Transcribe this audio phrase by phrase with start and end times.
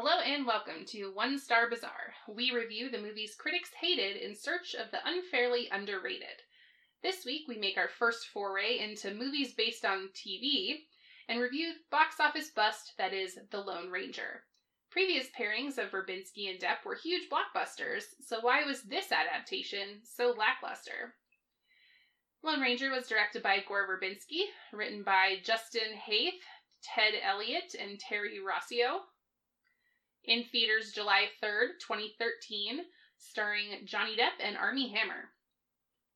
[0.00, 2.14] Hello and welcome to One Star Bazaar.
[2.28, 6.38] We review the movies critics hated in search of the unfairly underrated.
[7.02, 10.82] This week we make our first foray into movies based on TV
[11.28, 14.44] and review box office bust that is The Lone Ranger.
[14.88, 20.32] Previous pairings of Verbinski and Depp were huge blockbusters, so why was this adaptation so
[20.38, 21.16] lackluster?
[22.44, 24.42] Lone Ranger was directed by Gore Verbinski,
[24.72, 26.38] written by Justin Haythe,
[26.84, 29.00] Ted Elliott, and Terry Rossio.
[30.28, 32.80] In theaters July 3rd, 2013,
[33.16, 35.30] starring Johnny Depp and Armie Hammer.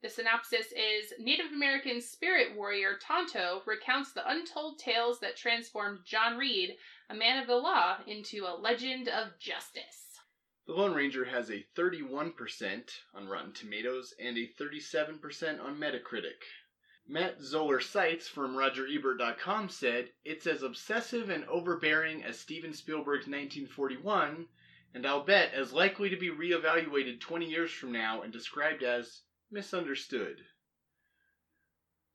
[0.02, 6.36] The synopsis is Native American spirit warrior Tonto recounts the untold tales that transformed John
[6.36, 6.77] Reid,
[7.09, 10.20] a man of the law, into a legend of justice.
[10.66, 12.34] The Lone Ranger has a 31%
[13.14, 16.44] on Rotten Tomatoes and a 37% on Metacritic.
[17.09, 24.47] Matt Zoller Seitz from RogerEbert.com said, It's as obsessive and overbearing as Steven Spielberg's 1941,
[24.95, 29.22] and I'll bet as likely to be reevaluated 20 years from now and described as
[29.50, 30.36] misunderstood.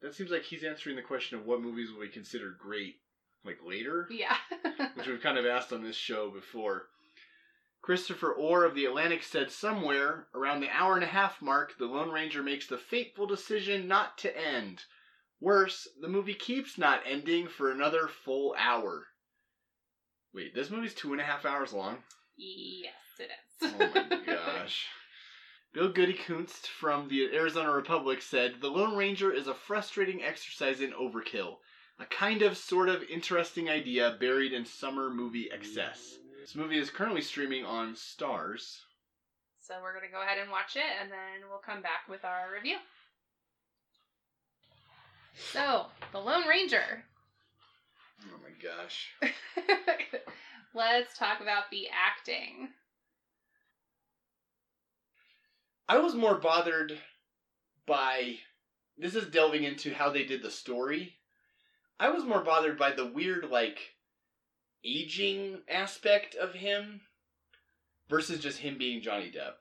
[0.01, 2.95] That seems like he's answering the question of what movies will be considered great,
[3.43, 4.37] like later, Yeah.
[4.95, 6.87] which we've kind of asked on this show before.
[7.87, 11.85] Christopher Orr of The Atlantic said somewhere around the hour and a half mark, the
[11.85, 14.83] Lone Ranger makes the fateful decision not to end.
[15.39, 19.07] Worse, the movie keeps not ending for another full hour.
[20.33, 21.99] Wait, this movie's two and a half hours long?
[22.35, 23.29] yes, it
[23.63, 23.73] is.
[23.79, 24.87] Oh my gosh.
[25.71, 30.91] Bill Goodykoontz from the Arizona Republic said The Lone Ranger is a frustrating exercise in
[30.91, 31.59] overkill,
[31.97, 36.17] a kind of sort of interesting idea buried in summer movie excess.
[36.47, 38.79] This movie is currently streaming on Starz.
[39.59, 42.53] So we're gonna go ahead and watch it, and then we'll come back with our
[42.55, 42.77] review.
[45.51, 47.03] So, The Lone Ranger.
[48.33, 49.11] Oh my gosh.
[50.73, 52.69] Let's talk about the acting.
[55.87, 56.97] I was more bothered
[57.85, 58.37] by.
[58.97, 61.13] This is delving into how they did the story.
[61.99, 63.96] I was more bothered by the weird, like,
[64.83, 67.01] aging aspect of him
[68.09, 69.55] versus just him being Johnny Depp.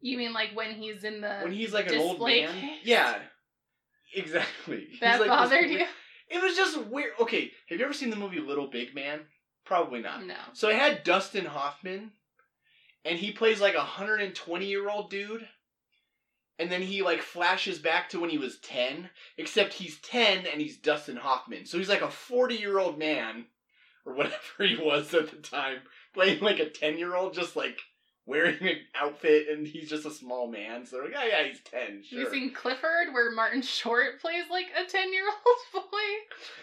[0.00, 2.52] You mean like when he's in the when he's like an old man.
[2.52, 2.80] case?
[2.84, 3.18] Yeah,
[4.14, 4.88] exactly.
[5.00, 5.84] That like bothered you?
[6.28, 7.12] It was just weird.
[7.20, 9.20] Okay, have you ever seen the movie Little Big Man?
[9.64, 10.24] Probably not.
[10.24, 10.34] No.
[10.52, 12.12] So it had Dustin Hoffman,
[13.04, 15.48] and he plays like a 120 year old dude.
[16.58, 20.58] And then he like flashes back to when he was 10, except he's 10 and
[20.58, 21.66] he's Dustin Hoffman.
[21.66, 23.44] So he's like a 40 year old man,
[24.06, 25.78] or whatever he was at the time,
[26.14, 27.78] playing like a 10 year old, just like
[28.24, 30.86] wearing an outfit, and he's just a small man.
[30.86, 31.80] So they're like, oh yeah, he's 10.
[31.80, 32.18] Have Sure.
[32.20, 35.84] you seen Clifford where Martin Short plays like a 10 year old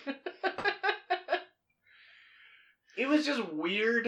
[0.07, 0.13] boy?
[2.97, 4.07] it was just weird.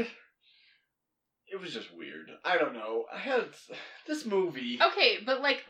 [1.48, 2.30] It was just weird.
[2.44, 3.06] I don't know.
[3.14, 3.46] I had
[4.08, 4.80] this movie.
[4.82, 5.64] okay, but like,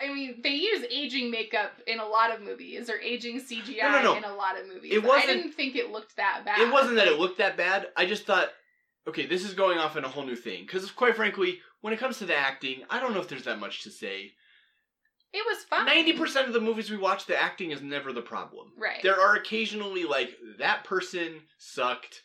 [0.00, 3.90] I mean, they use aging makeup in a lot of movies or aging CGI No,
[3.90, 4.16] no, no.
[4.16, 4.92] in a lot of movies.
[4.92, 6.60] It wasn't- I didn't think it looked that bad.
[6.60, 7.90] It wasn't that it looked that bad.
[7.96, 8.52] I just thought,
[9.06, 10.64] okay, this is going off in a whole new thing.
[10.66, 13.58] Because quite frankly, when it comes to the acting, I don't know if there's that
[13.58, 14.34] much to say.
[15.32, 15.86] It was fine.
[15.86, 18.72] Ninety percent of the movies we watch, the acting is never the problem.
[18.76, 19.02] Right.
[19.02, 22.22] There are occasionally like that person sucked.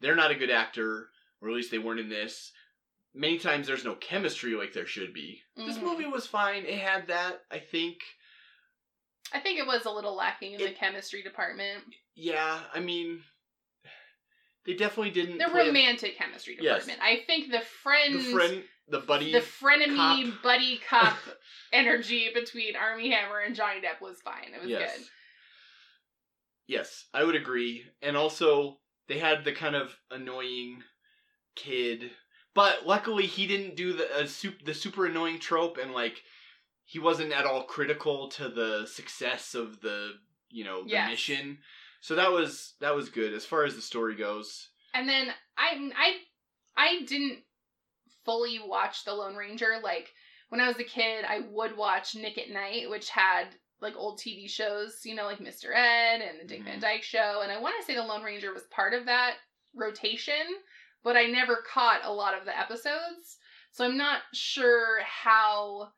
[0.00, 1.08] They're not a good actor,
[1.40, 2.52] or at least they weren't in this.
[3.14, 5.42] Many times there's no chemistry like there should be.
[5.56, 5.82] This Mhm.
[5.82, 6.64] movie was fine.
[6.64, 7.98] It had that, I think.
[9.32, 11.84] I think it was a little lacking in the chemistry department.
[12.14, 13.24] Yeah, I mean,
[14.64, 15.38] they definitely didn't.
[15.38, 16.84] The play a- romantic chemistry Yes.
[16.86, 17.00] department.
[17.02, 20.42] I think the friends, the friend, the buddy, the frenemy cop.
[20.42, 21.18] buddy cop
[21.72, 24.52] energy between Armie Hammer and Johnny Depp was fine.
[24.54, 24.96] It was yes.
[24.98, 25.06] good.
[26.66, 27.84] Yes, I would agree.
[28.00, 30.82] And also, they had the kind of annoying
[31.56, 32.10] kid,
[32.54, 36.22] but luckily he didn't do the uh, sup- the super annoying trope, and like
[36.84, 40.12] he wasn't at all critical to the success of the
[40.50, 41.10] you know the Yes.
[41.10, 41.58] mission.
[42.00, 44.68] So that was that was good as far as the story goes.
[44.94, 46.16] And then I I
[46.76, 47.40] I didn't
[48.24, 49.80] fully watch The Lone Ranger.
[49.82, 50.12] Like
[50.48, 53.46] when I was a kid, I would watch Nick at Night, which had
[53.80, 55.74] like old TV shows, you know, like Mr.
[55.74, 56.82] Ed and the Dick Van Mhm.
[56.82, 57.40] Dyke Show.
[57.42, 59.38] And I want to say The Lone Ranger was part of that
[59.74, 60.34] rotation,
[61.04, 63.38] but I never caught a lot of the episodes.
[63.72, 65.92] So I'm not sure how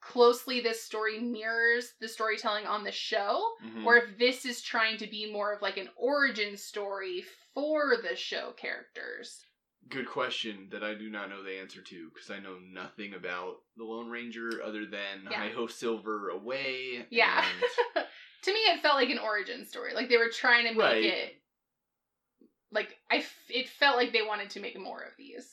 [0.00, 3.84] closely this story mirrors the storytelling on the show Mhm.
[3.86, 7.24] or if this is trying to be more of like an origin story
[7.54, 9.46] for the show characters.
[9.88, 13.62] Good question that I do not know the answer to because I know nothing about
[13.76, 15.38] the Lone Ranger other than Yeah.
[15.38, 17.06] Hi Ho Silver away.
[17.10, 17.44] Yeah.
[17.94, 18.06] and-
[18.42, 19.92] to me, it felt like an origin story.
[19.94, 21.04] Like they were trying to make Right.
[21.04, 21.41] it.
[23.12, 25.46] I, f- it felt like they wanted to make more of these.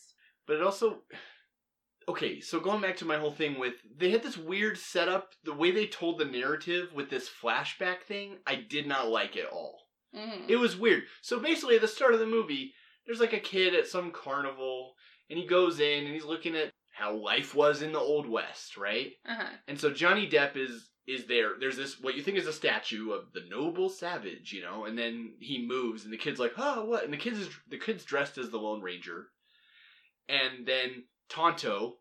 [0.48, 1.00] But it also
[2.08, 5.54] Okay, so going back to my whole thing with they had this weird setup, the
[5.54, 9.78] way they told the narrative with this flashback thing, I did not like at all.
[10.16, 10.50] Mhm.
[10.50, 11.04] It was weird.
[11.22, 12.74] So basically at the start of the movie,
[13.06, 14.94] there's like a kid at some carnival
[15.30, 18.76] and he goes in and he's looking at how life was in the old west,
[18.76, 19.12] right?
[19.28, 19.54] Uh-huh.
[19.68, 21.54] And so Johnny Depp is is there.
[21.60, 24.98] There's this what you think is a statue of the noble savage, you know, and
[24.98, 28.06] then he moves and the kid's like, "Oh, what?" And the kid's is, the kid's
[28.06, 29.30] dressed as the Lone Ranger.
[30.28, 31.98] And then Tonto,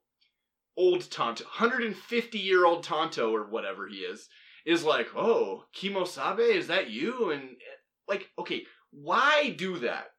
[0.77, 4.29] old Tonto, 150-year-old Tonto or whatever he is,
[4.67, 7.57] is like, "Oh, Kemosabe, is that you?" And
[8.07, 10.11] like, okay, why do that?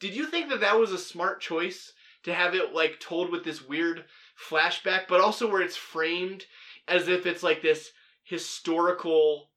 [0.00, 1.92] Did you think that that was a smart choice
[2.24, 4.04] to have it like told with this weird
[4.50, 6.44] flashback, but also where it's framed
[6.88, 7.90] as if it's like this
[8.26, 9.50] historical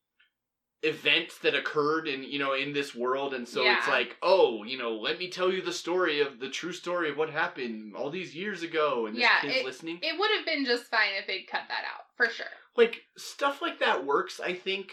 [0.84, 4.78] event that occurred in you know in this world and so it's like oh you
[4.78, 8.10] know let me tell you the story of the true story of what happened all
[8.10, 11.28] these years ago and this Yeah, kid's listening It would have been just fine if
[11.28, 12.46] they'd cut that out, for sure.
[12.78, 14.92] like stuff like that works i think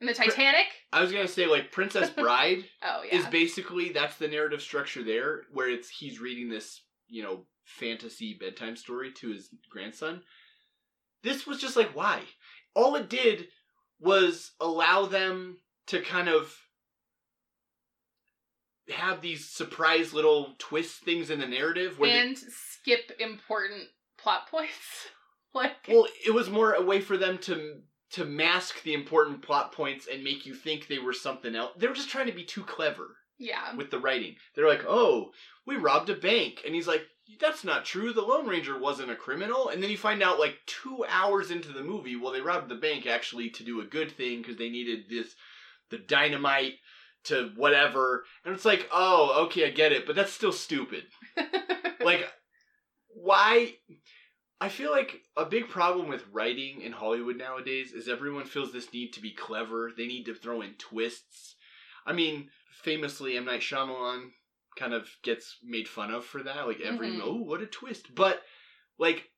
[0.00, 0.66] And the Titanic?
[0.92, 3.18] i was gonna say like princess bride Oh yeah.
[3.18, 8.36] is basically that's the narrative structure there where it's he's reading this you know fantasy
[8.38, 10.20] bedtime story to his grandson
[11.22, 12.20] this was just like why
[12.74, 13.48] all it did
[14.00, 15.58] was allow them
[15.88, 16.56] to kind of
[18.90, 23.88] have these surprise little twist things in the narrative where they- and skip important
[24.18, 25.08] plot points.
[25.54, 27.80] like well it was more a way for them to
[28.12, 31.88] to mask the important plot points and make you think they were something else they
[31.88, 33.74] were just trying to be too clever yeah.
[33.74, 34.36] with the writing.
[34.54, 35.32] They're like, "Oh,
[35.66, 37.02] we robbed a bank," and he's like,
[37.38, 38.12] "That's not true.
[38.12, 41.72] The Lone Ranger wasn't a criminal." And then you find out like two hours into
[41.72, 44.70] the movie, well, they robbed the bank actually to do a good thing because they
[44.70, 45.34] needed this,
[45.90, 46.74] the dynamite
[47.24, 48.24] to whatever.
[48.44, 51.04] And it's like, oh, okay, I get it, but that's still stupid.
[52.00, 52.26] like,
[53.08, 53.74] why?
[54.60, 58.92] I feel like a big problem with writing in Hollywood nowadays is everyone feels this
[58.92, 59.90] need to be clever.
[59.96, 61.56] They need to throw in twists.
[62.06, 62.50] I mean,
[62.82, 63.46] famously, M.
[63.46, 64.30] Night Shyamalan
[64.80, 66.66] kind of gets made fun of for that.
[66.66, 67.20] Like, every, Mhm.
[67.22, 68.14] oh, what a twist.
[68.14, 68.42] But,
[68.98, 69.30] like,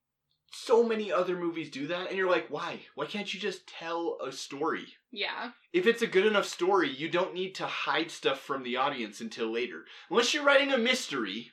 [0.53, 2.87] so many other movies do that, and you're like, why?
[2.94, 4.97] Why can't you just tell a story?
[5.11, 5.53] yeah.
[5.75, 9.21] If it's a good enough story, you don't need to hide stuff from the audience
[9.21, 9.87] until later.
[10.11, 11.53] Unless you're writing a mystery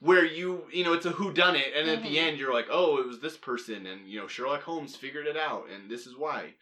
[0.00, 2.22] where you, you know, it's a who done it and at the Mhm.
[2.26, 5.36] end you're like, "Oh, it was this person and, you know, Sherlock Holmes figured it
[5.36, 6.54] out and this is why."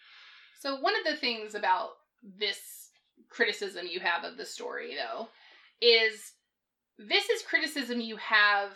[0.61, 2.93] So one of the things about this
[3.29, 5.29] criticism you have of the story though
[5.81, 6.34] is
[6.99, 8.70] this is criticism you have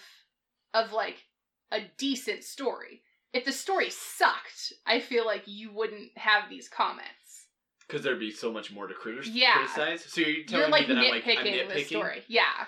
[0.75, 1.25] of like
[1.71, 3.03] a decent story.
[3.33, 7.47] If the story sucked, I feel like you wouldn't have these comments.
[7.89, 9.55] Cuz there'd be so much more to critis- Yeah.
[9.55, 10.05] criticize.
[10.05, 11.75] So you're telling You're like me that I'm like I'm nitpicking?
[11.75, 12.25] the story.
[12.29, 12.67] Yeah.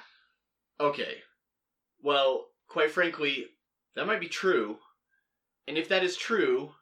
[0.79, 1.23] Okay.
[2.02, 3.49] Well, quite frankly,
[3.94, 4.79] that might be true.
[5.67, 6.75] And if that is true,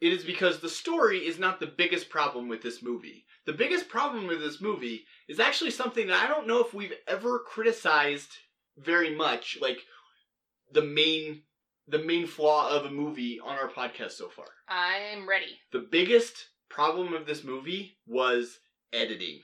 [0.00, 3.24] it is because the story is not the biggest problem with this movie.
[3.46, 6.92] The biggest problem with this movie is actually something that I don't know if we've
[7.08, 8.30] ever criticized
[8.76, 9.78] very much, like
[10.72, 11.42] the main
[11.88, 14.46] the main flaw of a movie on our podcast so far.
[14.68, 15.60] I'm ready.
[15.70, 16.34] The biggest
[16.68, 18.58] problem of this movie was
[18.92, 19.40] editing,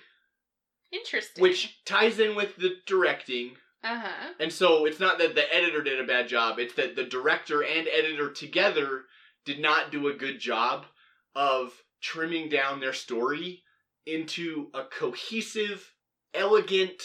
[0.93, 1.41] Interesting.
[1.41, 3.53] which ties in with the directing
[3.85, 4.33] Uh-huh.
[4.41, 7.63] And so it's not that the editor did a bad job, it's that the director
[7.63, 9.05] and editor together
[9.45, 10.87] did not do a good job
[11.35, 13.63] of trimming down their story
[14.07, 15.95] into a cohesive,
[16.35, 17.03] elegant,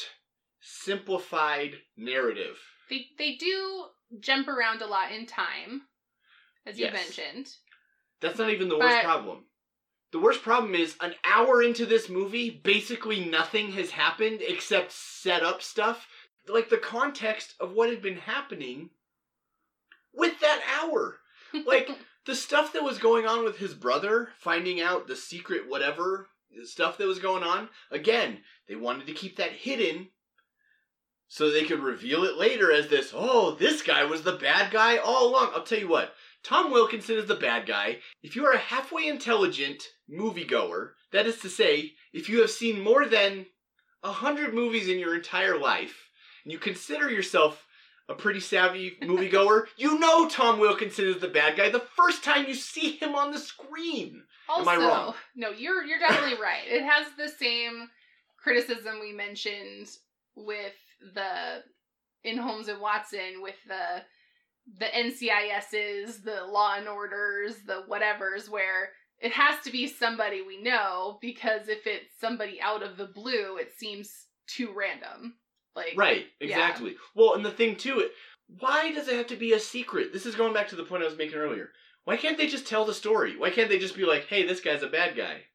[0.62, 2.58] simplified narrative.
[2.90, 3.86] They they do
[4.20, 5.84] jump around a lot in time,
[6.66, 6.94] as you Yes.
[6.94, 7.56] mentioned.
[8.20, 9.46] That's not even the worst But- problem.
[10.12, 15.44] The worst problem is an hour into this movie, basically nothing has happened except set
[15.44, 16.08] up stuff.
[16.48, 18.92] Like the context of what had been happening
[20.14, 21.20] with that hour.
[21.54, 21.90] Like,
[22.28, 26.28] the stuff that was going on with his brother, finding out the secret whatever
[26.64, 30.10] stuff that was going on, again, they wanted to keep that hidden
[31.30, 34.98] so they could reveal it later as this, oh, this guy was the bad guy
[34.98, 35.52] all along.
[35.54, 38.00] I'll tell you what, Tom Wilkinson is the bad guy.
[38.22, 42.82] If you are a halfway intelligent moviegoer, that is to say, if you have seen
[42.82, 43.46] more than
[44.04, 46.10] a hundred movies in your entire life,
[46.44, 47.67] and you consider yourself
[48.10, 52.46] a pretty savvy moviegoer, you know Tom Wilkinson is the bad guy the first time
[52.48, 54.24] you see him on the screen.
[54.50, 55.14] Also, Am I wrong?
[55.36, 56.64] no, you're you're definitely right.
[56.68, 57.90] It has the same
[58.42, 59.90] criticism we mentioned
[60.36, 60.74] with
[61.14, 61.64] the
[62.24, 64.04] in Holmes and Watson with the
[64.80, 70.62] the NCISs, the Law and Orders, the whatevers, where it has to be somebody we
[70.62, 74.12] know because if it's somebody out of the blue, it seems
[74.48, 75.36] too random.
[75.78, 76.48] Like Right, Yeah.
[76.48, 76.98] exactly.
[77.16, 78.14] Well, and the thing too, it-
[78.60, 80.12] why does it have to be a secret?
[80.14, 81.72] This is going back to the point I was making earlier.
[82.06, 83.36] Why can't they just tell the story?
[83.36, 85.46] Why can't they just be like, "Hey, this guy's a bad guy.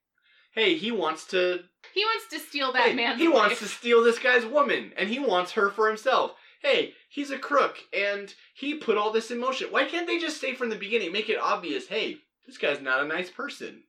[0.52, 1.64] Hey, he wants to
[1.95, 5.09] he wants to steal that hey, man's he wants to steal this guy's woman and
[5.09, 6.35] he wants her for himself.
[6.61, 9.69] Hey, he's a crook and he put all this in motion.
[9.73, 13.02] Why can't they just say from the beginning, make it obvious, hey, this guy's not
[13.02, 13.83] a nice person?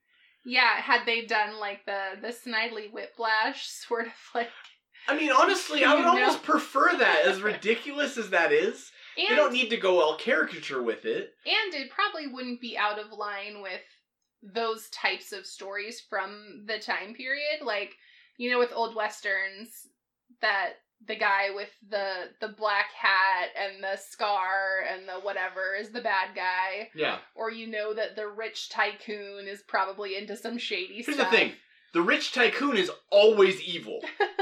[0.46, 4.50] Yeah, had they done like the the Snidely Whiplash sort of like
[5.08, 8.92] I mean, honestly, I would almost prefer that, as ridiculous as that is.
[9.18, 11.34] and They don't need to go all caricature with it.
[11.46, 13.82] and it probably wouldn't be out of line with
[14.42, 17.96] those types of stories from the time period like
[18.38, 19.88] you know with old westerns
[20.42, 20.74] that
[21.08, 26.02] the guy with the the black hat and the scar and the whatever is the
[26.02, 27.20] bad guy Yeah.
[27.36, 31.32] or you know that the rich tycoon is probably into some shady Here's stuff Here's
[31.32, 31.52] the thing
[31.94, 34.02] the rich tycoon is always evil.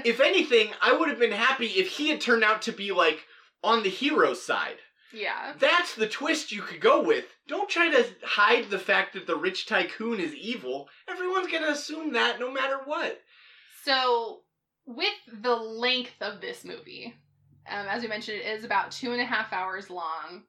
[0.04, 3.20] if anything, I would have been happy if he had turned out to be, like,
[3.62, 4.76] on the hero side.
[5.12, 7.26] yeah That's the twist you could go with.
[7.46, 10.88] Don't try to hide the fact that the rich tycoon is evil.
[11.08, 13.20] Everyone's gonna assume that no matter what.
[13.84, 14.40] So,
[14.86, 17.14] with the length of this movie,
[17.68, 20.44] um, as we mentioned, it is about two and a half hours long.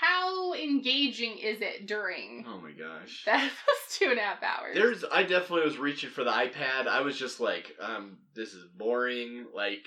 [0.00, 3.22] How engaging is it during Oh my gosh.
[3.24, 4.74] that was two and a half hours?
[4.74, 6.86] There's I definitely was reaching for the iPad.
[6.86, 9.46] I was just like, um, this is boring.
[9.54, 9.84] Like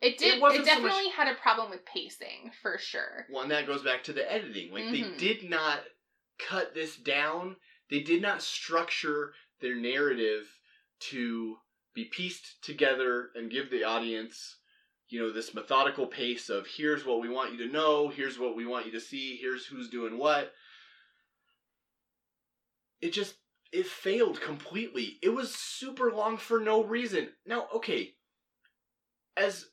[0.00, 0.34] it did.
[0.34, 3.26] it It, wasn't so definitely had a problem with pacing for sure.
[3.30, 4.72] one that goes back to the editing.
[4.72, 4.92] Like Mhm.
[4.92, 5.80] they did not
[6.38, 7.56] cut this down.
[7.88, 10.46] They did not structure their narrative
[10.98, 11.56] to
[11.94, 14.56] be pieced together and give the audience,
[15.08, 18.56] you know, this methodical pace of here's what we want you to know, here's what
[18.56, 20.52] we want you to see, here's who's doing what.
[23.00, 23.34] It just
[23.72, 25.18] it failed completely.
[25.22, 27.28] It was super long for no reason.
[27.46, 28.14] Now, okay,
[29.36, 29.66] as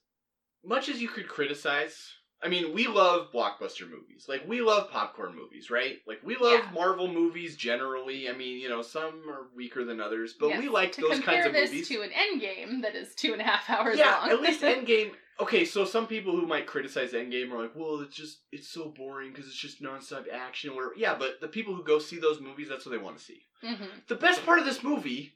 [0.64, 2.12] much as you could criticize,
[2.42, 4.26] I mean, we love blockbuster movies.
[4.28, 5.98] Like we love popcorn movies, right?
[6.06, 6.72] Like we love Yeah.
[6.74, 8.30] Marvel movies generally.
[8.30, 11.46] I mean, you know, some are weaker than others, but Yes, we like those kinds
[11.46, 11.88] of movies.
[11.88, 14.30] to an Endgame that is two and a half hours yeah, long.
[14.32, 15.12] at least Endgame.
[15.40, 18.90] Okay, so some people who might criticize Endgame are like, "Well, it's just it's so
[18.96, 20.94] boring because it's just nonstop action." Or whatever.
[20.98, 23.42] Yeah, but the people who go see those movies, that's what they want to see.
[23.64, 25.34] hmm The best part of this movie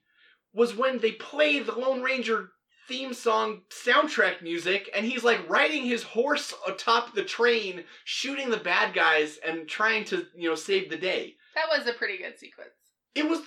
[0.54, 2.52] was when they play the Lone Ranger
[2.88, 8.56] theme song soundtrack music and he's like riding his horse atop the train shooting the
[8.56, 12.40] bad guys and trying to you know save the day That was a pretty good
[12.40, 12.70] sequence.
[13.14, 13.42] it was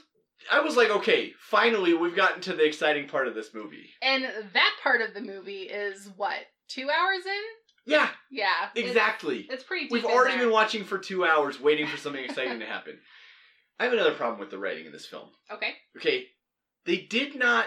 [0.50, 4.24] i was like okay finally we've gotten to the exciting part of this movie And
[4.54, 7.42] that part of the movie is what two hours in?
[7.92, 9.84] yeah Yeah, it's- exactly It's, pretty.
[9.86, 10.46] Deep we've already there.
[10.46, 12.98] been watching for two hours waiting for something exciting to happen
[13.78, 15.72] i have another problem with the writing in this film Okay.
[15.96, 16.26] okay
[16.86, 17.66] they did not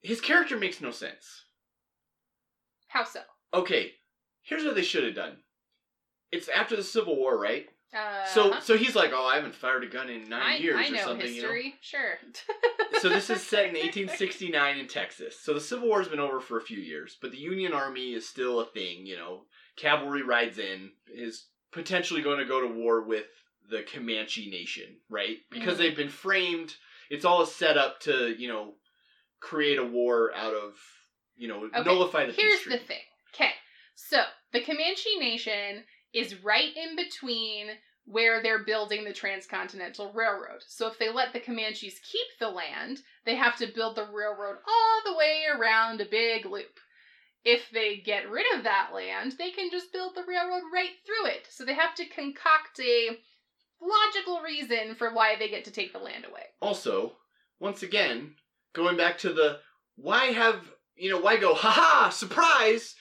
[0.00, 1.44] his character makes no sense
[2.88, 3.20] How so?
[3.52, 3.92] okay,
[4.42, 5.38] here's what they should have done.
[6.30, 7.66] It's after the Civil War, right?
[7.96, 10.76] Uh, So so he's like, oh, I haven't fired a gun in nine I, years
[10.78, 11.74] I or know something, history.
[11.80, 12.18] Sure.
[12.22, 12.32] you
[12.92, 12.98] know.
[13.00, 15.38] So this is set in 1869 in Texas.
[15.40, 18.28] So the Civil War's been over for a few years, but the Union Army is
[18.28, 19.06] still a thing.
[19.06, 19.44] You know,
[19.76, 23.26] cavalry rides in, is potentially going to go to war with
[23.70, 25.38] the Comanche Nation, right?
[25.50, 25.78] Because Mhm.
[25.78, 26.76] they've been framed.
[27.10, 28.74] It's all a setup to you know
[29.40, 30.74] create a war out of
[31.36, 33.00] you know Okay, nullify the Here's the thing.
[33.34, 33.52] Okay.
[33.94, 37.68] So the Comanche Nation is right in between
[38.04, 40.62] where they're building the Transcontinental Railroad.
[40.66, 44.56] So if they let the Comanches keep the land, they have to build the railroad
[44.66, 46.80] all the way around a big loop.
[47.44, 51.30] If they get rid of that land, they can just build the railroad right through
[51.30, 51.46] it.
[51.50, 53.18] So they have to concoct a
[53.80, 56.44] logical reason for why they get to take the land away.
[56.60, 57.12] Also,
[57.60, 58.34] once again,
[58.74, 59.60] going back to the
[59.96, 60.60] why have
[60.96, 62.94] you know why go haha surprise?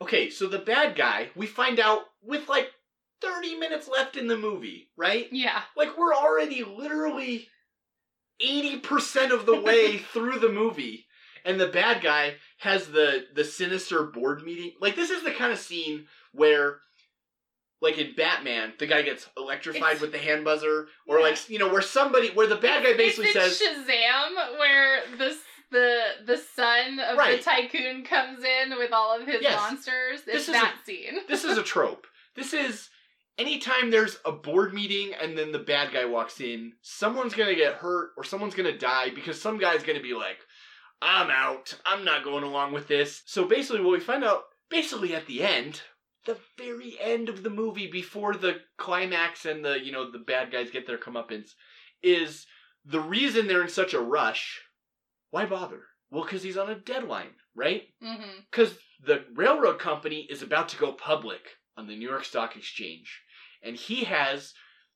[0.00, 2.70] Okay, so the bad guy we find out with like
[3.20, 5.28] thirty minutes left in the movie, right?
[5.32, 5.62] Yeah.
[5.76, 7.48] Like we're already literally
[8.40, 11.06] eighty percent of the way through the movie,
[11.44, 14.72] and the bad guy has the the sinister board meeting.
[14.80, 16.78] Like this is the kind of scene where.
[17.80, 21.24] Like in Batman, the guy gets electrified It's- with the hand buzzer, or Yeah.
[21.26, 25.36] like you know, where somebody, where the bad guy basically says, Shazam, where this
[25.70, 27.36] the the son of Right.
[27.36, 29.60] the tycoon comes in with all of his Yes.
[29.60, 30.20] monsters.
[30.20, 31.20] It's This is that scene.
[31.28, 32.06] this is a trope.
[32.36, 32.88] This is
[33.38, 37.74] anytime there's a board meeting and then the bad guy walks in, someone's gonna get
[37.74, 40.38] hurt or someone's gonna die because some guy's gonna be like,
[41.02, 41.78] I'm out.
[41.84, 43.22] I'm not going along with this.
[43.26, 45.82] So basically, what we find out, basically at the end,
[46.24, 50.50] the very end of the movie, before the climax and the you know the bad
[50.50, 51.50] guys get their comeuppance,
[52.02, 52.46] is
[52.84, 54.62] the reason they're in such a rush.
[55.30, 55.82] Why bother?
[56.10, 57.82] Well, because he's on a deadline, right?
[58.02, 58.40] Mm-hmm.
[58.50, 61.40] Because the railroad company is about to go public
[61.76, 63.22] on the New York Stock Exchange,
[63.62, 64.52] and he has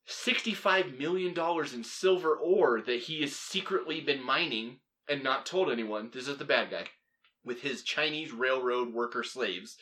[0.09, 1.35] $65 million
[1.73, 6.09] in silver ore that he has secretly been mining and not told anyone.
[6.11, 6.85] This is the bad guy
[7.43, 9.77] with his Chinese railroad worker slaves.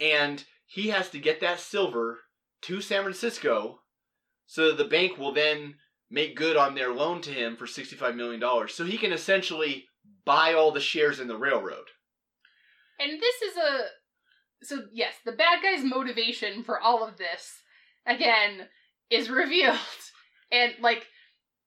[0.00, 2.20] And he has to get that silver
[2.62, 3.80] to San Francisco
[4.46, 5.74] so that the bank will then
[6.10, 8.42] make good on their loan to him for $65 million.
[8.68, 9.86] So he can essentially
[10.24, 11.86] buy all the shares in the railroad.
[12.98, 13.86] And this is a
[14.64, 17.60] so yes, the bad guy's motivation for all of this
[18.06, 18.66] again
[19.10, 19.78] is revealed.
[20.52, 21.06] And like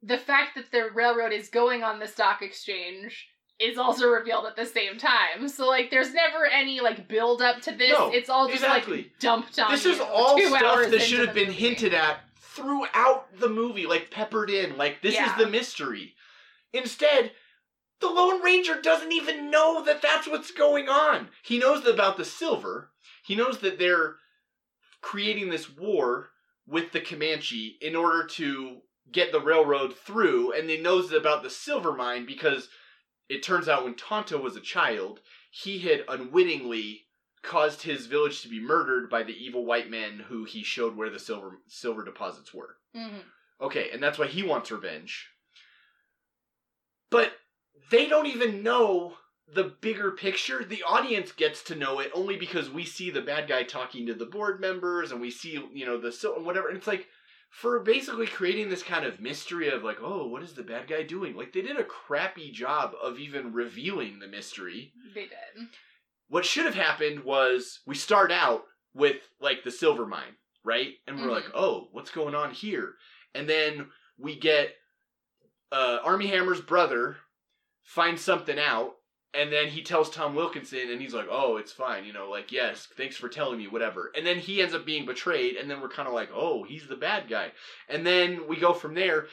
[0.02, 3.28] the fact that the railroad is going on the stock exchange
[3.60, 5.48] is also revealed at the same time.
[5.48, 7.92] So like there's never any like build up to this.
[7.92, 8.98] No, it's all just exactly.
[8.98, 11.60] like dumped on This is all stuff that should have been movie.
[11.60, 14.78] hinted at throughout the movie, like peppered in.
[14.78, 15.32] Like, this Yeah.
[15.32, 16.16] is the mystery.
[16.74, 17.32] Instead,
[18.00, 21.30] the Lone Ranger doesn't even know that that's what's going on.
[21.44, 22.92] He knows about the silver.
[23.24, 24.16] He knows that they're
[25.02, 26.30] creating this war
[26.66, 31.50] with the Comanche in order to get the railroad through, and he knows about the
[31.50, 32.70] silver mine because
[33.30, 37.08] it turns out when Tonto was a child, he had unwittingly
[37.42, 41.10] caused his village to be murdered by the evil white men who he showed where
[41.10, 42.78] the silver silver deposits were.
[42.96, 43.24] Mhm.
[43.62, 45.30] Okay, and that's why he wants revenge.
[47.10, 47.40] But
[47.90, 49.14] they don't even know
[49.54, 50.64] the bigger picture.
[50.64, 54.14] The audience gets to know it only because we see the bad guy talking to
[54.14, 56.68] the board members and we see, you know, the sil- whatever.
[56.68, 57.08] And it's like
[57.50, 61.04] for basically creating this kind of mystery of like, oh, what is the bad guy
[61.04, 61.36] doing?
[61.36, 64.92] Like they did a crappy job of even revealing the mystery.
[65.16, 65.68] They did.
[66.28, 70.96] What should have happened was we start out with like the silver mine, right?
[71.08, 71.36] And we're Mhm.
[71.36, 72.96] like, oh, what's going on here?
[73.34, 74.76] And then we get
[75.72, 77.18] uh, Armie Hammer's brother
[77.88, 78.96] finds something out,
[79.34, 82.52] and then he tells Tom Wilkinson, and he's like, oh, it's fine, you know, like,
[82.52, 84.12] yes, thanks for telling me, whatever.
[84.14, 86.86] And then he ends up being betrayed, and then we're kind of like, oh, he's
[86.86, 87.54] the bad guy.
[87.88, 89.28] And then we go from there.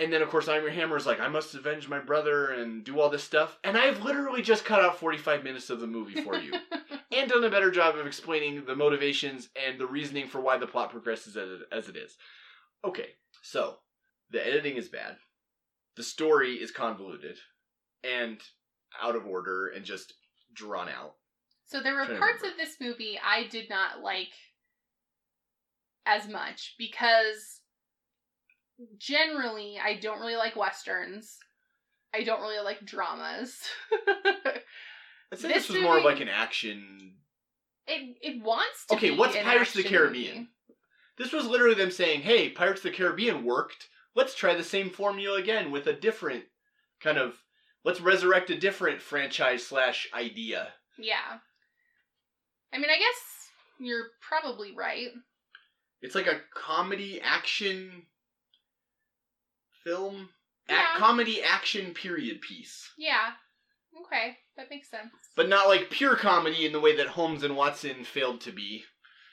[0.00, 3.08] And then, of course, Armie Hammer's like, I must avenge my brother and do all
[3.08, 3.56] this stuff.
[3.62, 6.52] And I've literally just cut out 45 minutes of the movie for you
[7.12, 10.66] and done a better job of explaining the motivations and the reasoning for why the
[10.66, 12.16] plot progresses as it, as it is.
[12.84, 13.10] Okay,
[13.42, 13.76] so
[14.30, 15.16] the editing is bad,
[15.96, 17.36] the story is convoluted
[18.06, 18.40] and
[19.02, 20.14] out of order and just
[20.54, 21.14] drawn out.
[21.66, 24.30] So there were parts of this movie I did not like
[26.06, 27.60] as much because
[28.98, 31.38] generally I don't really like westerns.
[32.14, 33.58] I don't really like dramas.
[35.32, 37.14] I'd say This this, was more of like an action.
[37.86, 40.34] it it wants to Okay, what's Pirates of the Caribbean?
[40.36, 40.48] movie.
[41.18, 43.88] This was literally them saying, "Hey, Pirates of the Caribbean worked.
[44.14, 46.44] Let's try the same formula again with a different
[47.00, 47.42] kind of.
[47.86, 51.38] Let's resurrect a different franchise slash idea." Yeah.
[52.72, 55.08] I mean, I guess you're probably right.
[56.02, 58.06] It's like a comedy action
[59.84, 60.30] film,
[60.68, 60.96] Yeah.
[60.96, 63.34] a- comedy action period piece, Yeah.
[63.98, 65.14] Okay, that makes sense.
[65.36, 68.84] but not like pure comedy in the way that Holmes and Watson failed to be.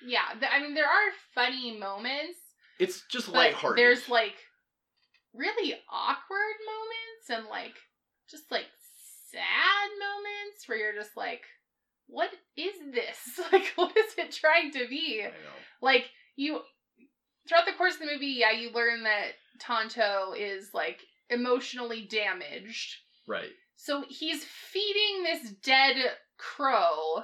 [0.01, 2.39] yeah, th- I mean, there are funny moments,
[2.79, 3.77] It's just lighthearted.
[3.77, 4.35] there's like
[5.33, 7.75] really awkward moments and like
[8.29, 8.65] just like
[9.31, 11.41] sad moments where you're just like,
[12.07, 13.39] what is this?
[13.51, 15.25] Like, what is it trying to be?
[15.81, 16.05] Like,
[16.35, 16.61] you,
[17.47, 22.95] throughout the course of the movie, yeah, you learn that Tonto is like emotionally damaged.
[23.27, 25.95] Right So he's feeding this dead
[26.37, 27.23] crow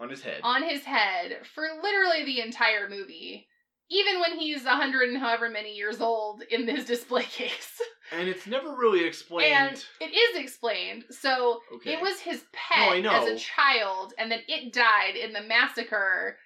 [0.00, 0.40] on his head.
[0.42, 3.47] on his head for literally the entire movie.
[3.90, 7.80] Even when he's a hundred and however many years old in this display case.
[8.12, 9.54] and it's never really explained.
[9.54, 11.04] And it is explained.
[11.10, 11.94] So okay.
[11.94, 16.36] it was his No, pet as a child, and then it died in the massacre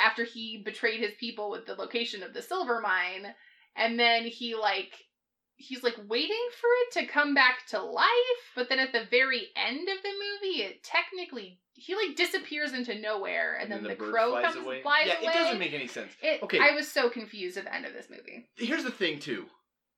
[0.00, 3.34] after he betrayed his people with the location of the silver mine.
[3.76, 4.92] And then he, like,
[5.58, 8.06] he's like waiting for it to come back to life,
[8.54, 12.98] but then at the very end of the movie, it technically he like disappears into
[12.98, 14.82] nowhere, and, then, the, bird crow flies comes away.
[14.82, 15.26] flies yeah, away.
[15.26, 16.12] it doesn't make any sense.
[16.22, 16.58] It, Okay.
[16.58, 18.48] I was so confused at the end of this movie.
[18.56, 19.46] Here's the thing, too.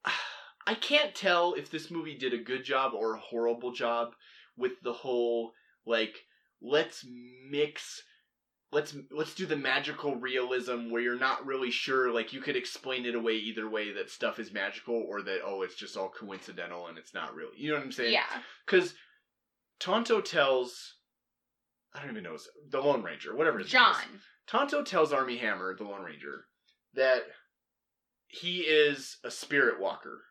[0.67, 4.11] I can't tell if this movie did a good job or a horrible job
[4.59, 5.53] with the whole
[5.87, 6.15] like
[6.61, 7.05] let's
[7.51, 8.03] mix
[8.73, 13.05] let's let's do the magical realism where you're not really sure like you could explain
[13.05, 16.87] it away either way that stuff is magical or that oh it's just all coincidental
[16.87, 18.95] and it's not real you know what i'm saying Yeah, because
[19.81, 20.95] tonto tells
[21.95, 22.39] i don't even know
[22.71, 23.69] the lone ranger whatever his.
[23.69, 23.95] John.
[24.51, 26.47] Tonto tells Armie Hammer, the Lone Ranger,
[26.95, 27.23] that
[28.27, 30.23] he is a spirit walker.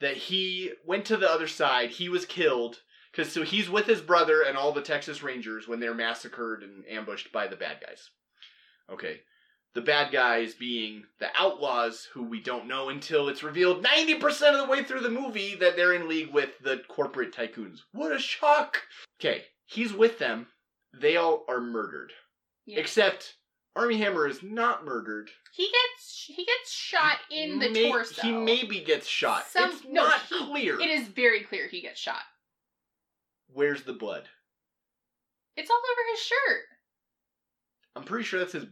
[0.00, 4.00] That he went to the other side, he was killed, Because so he's with his
[4.00, 8.08] brother and all the Texas Rangers when they're massacred and ambushed by the bad guys.
[8.90, 9.20] Okay.
[9.74, 14.58] The bad guys being the outlaws, who we don't know until it's revealed 90% of
[14.66, 17.78] the way through the movie that they're in league with the corporate tycoons.
[17.92, 18.82] What a shock!
[19.20, 20.46] Okay, he's with them.
[20.94, 22.12] They all are murdered.
[22.66, 22.80] Yeah.
[22.80, 23.34] Except
[23.74, 25.30] Armie Hammer is not murdered.
[25.52, 28.20] he gets he gets shot in the May- torso.
[28.20, 29.46] He maybe gets shot.
[29.46, 30.78] Some- it's no, not he- clear.
[30.80, 32.20] It is very clear he gets shot.
[33.54, 34.24] Where's the blood?
[35.56, 36.62] It's all over his shirt.
[37.94, 38.66] I'm pretty sure that's his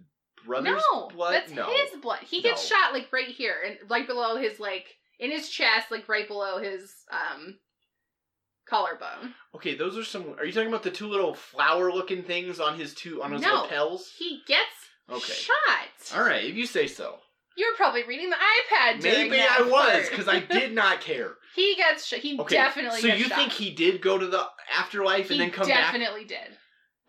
[0.47, 1.35] brother's no, blood.
[1.35, 1.67] that's no.
[1.67, 2.21] his blood.
[2.21, 2.77] He gets No.
[2.77, 6.59] shot like right here and right below his like in his chest, like right below
[6.59, 7.59] his um
[8.67, 9.35] collarbone.
[9.55, 10.35] Okay, those are some.
[10.39, 13.63] Are you talking about the two little flower-looking things on his two on his No.
[13.63, 14.11] lapels?
[14.17, 15.33] He gets Okay.
[15.33, 16.17] shot.
[16.19, 17.19] All right, if you say so.
[17.61, 19.03] You were probably reading the iPad.
[19.03, 21.35] Maybe I was because I did not care.
[21.55, 22.21] he gets shot.
[22.21, 23.03] He Okay, definitely.
[23.03, 23.37] so you shot.
[23.37, 25.93] think he did go to the afterlife He and then come back?
[25.93, 26.57] definitely did.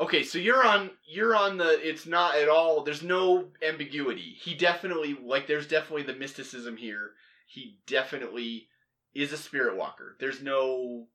[0.02, 4.36] Okay, so you're on you're on the it's not at all there's no ambiguity.
[4.42, 7.12] He definitely like there's definitely the mysticism here.
[7.48, 8.68] He definitely
[9.14, 10.18] is a spirit walker.
[10.20, 11.06] There's no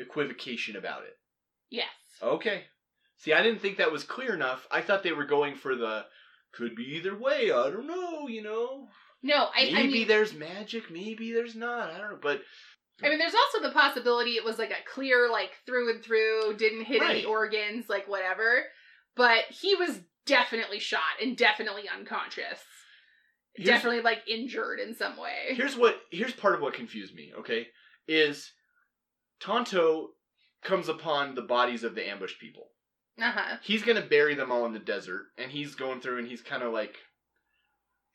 [0.00, 1.16] equivocation about it.
[1.70, 1.86] Yes.
[2.20, 2.64] Okay.
[3.18, 4.66] See, I didn't think that was clear enough.
[4.68, 6.06] I thought they were going for the
[6.52, 7.50] could be either way.
[7.50, 8.88] I don't know, you know.
[9.22, 11.90] No, I, maybe I mean, there's magic, maybe there's not.
[11.90, 12.40] I don't know, but
[13.02, 16.56] I mean, there's also the possibility it was like a clear, like through and through,
[16.56, 18.64] didn't hit any organs, like whatever.
[19.16, 22.60] But he was definitely shot and definitely unconscious.
[23.54, 25.54] Here's- definitely like injured in some way.
[25.54, 27.66] here's what here's part of what confused me okay
[28.06, 28.52] is
[29.40, 30.10] tonto
[30.62, 32.68] comes upon the bodies of the ambushed people
[33.22, 33.56] Uh huh.
[33.62, 36.62] he's gonna bury them all in the desert and he's going through and he's kind
[36.62, 36.96] of like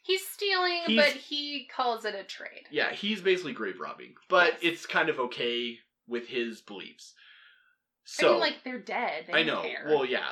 [0.03, 2.65] He's stealing, He's- but he calls it a trade.
[2.71, 4.73] yeah he's basically grave robbing but Yes.
[4.73, 9.25] it's kind of okay with his beliefs I so mean, like they're dead.
[9.25, 9.61] They I don't know.
[9.63, 9.85] Care.
[9.87, 10.27] Well, yeah,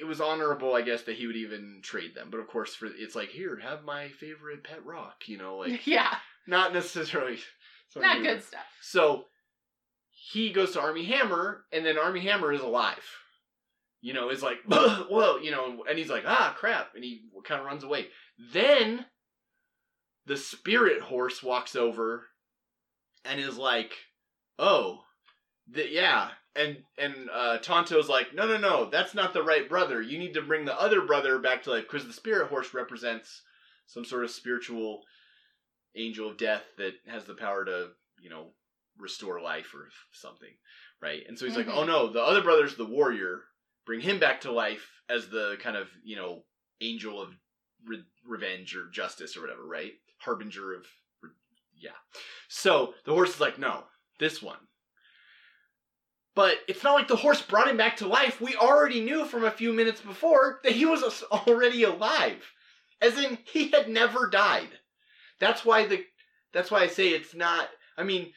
[0.00, 2.28] it was honorable, I guess, that he would even trade them.
[2.30, 5.28] But of course, for it's like here, have my favorite pet rock.
[5.28, 6.14] You know, like yeah,
[6.46, 7.36] not necessarily
[7.94, 8.64] not good stuff.
[8.80, 9.26] So
[10.08, 13.04] he goes to Armie Hammer, and then Armie Hammer is alive.
[14.02, 17.60] You know, is like, whoa, you know, and he's like, ah, crap, and he kind
[17.60, 18.06] of runs away.
[18.52, 19.04] Then
[20.26, 22.26] the spirit horse walks over
[23.24, 23.92] and is like,
[24.58, 25.00] oh,
[25.74, 26.30] th- yeah.
[26.56, 30.00] And and uh, Tonto's like, no, no, no, that's not the right brother.
[30.02, 33.42] You need to bring the other brother back to life because the spirit horse represents
[33.86, 35.02] some sort of spiritual
[35.96, 37.88] angel of death that has the power to,
[38.20, 38.48] you know,
[38.98, 40.50] restore life or something,
[41.02, 41.22] right?
[41.28, 41.66] And so he's Mhm.
[41.66, 43.42] like, oh no, the other brother's the warrior.
[43.86, 46.44] Bring him back to life as the kind of you know
[46.80, 47.30] angel of
[47.86, 49.92] re- revenge or justice or whatever, right?
[50.18, 50.86] Harbinger of,
[51.22, 51.30] re-
[51.76, 51.90] yeah.
[52.48, 53.84] So the horse is like, no,
[54.18, 54.58] this one.
[56.34, 58.40] But it's not like the horse brought him back to life.
[58.40, 62.52] We already knew from a few minutes before that he was already alive,
[63.00, 64.68] as in he had never died.
[65.38, 66.04] That's why the
[66.52, 67.68] that's why I say it's not.
[67.96, 68.32] I mean,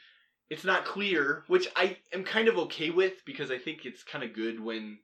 [0.49, 4.23] it's not clear, which I am kind of okay with because I think it's kind
[4.23, 4.99] of good when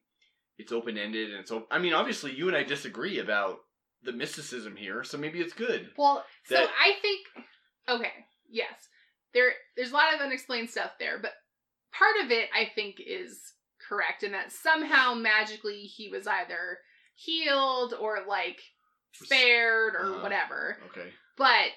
[0.60, 1.66] it's open ended and so.
[1.72, 3.58] I mean, obviously, you and I disagree about
[4.04, 5.90] the mysticism here, so maybe it's good.
[5.98, 7.26] Well, so I think
[7.90, 8.14] okay,
[8.50, 8.74] yes.
[9.34, 11.32] There there's a lot of unexplained stuff there, but
[11.92, 13.40] part of it I think is
[13.88, 16.78] correct in that somehow magically he was either
[17.16, 18.60] healed or like
[19.14, 20.22] spared or Uh-huh.
[20.22, 20.78] whatever.
[20.92, 21.10] Okay.
[21.38, 21.70] But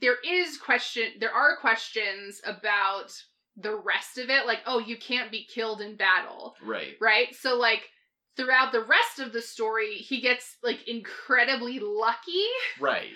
[0.00, 3.12] there is question there are questions about
[3.56, 6.94] the rest of it like oh you can't be killed in battle Right.
[7.00, 7.82] right so like
[8.36, 12.44] throughout the rest of the story he gets like incredibly lucky.
[12.80, 13.10] Right.